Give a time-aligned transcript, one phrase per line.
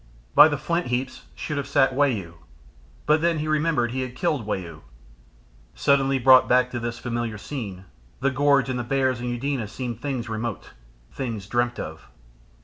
[0.33, 2.33] By the flint heaps should have sat Wau
[3.05, 4.81] but then he remembered he had killed Wau.
[5.75, 7.85] Suddenly brought back to this familiar scene,
[8.19, 10.71] the gorge and the bears and Eudena seemed things remote,
[11.11, 12.07] things dreamt of.